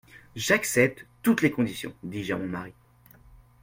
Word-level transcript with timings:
J'accepte 0.35 1.05
toutes 1.21 1.43
les 1.43 1.51
conditions, 1.51 1.93
dis-je 2.01 2.33
à 2.33 2.37
mon 2.39 2.47
mari. 2.47 2.73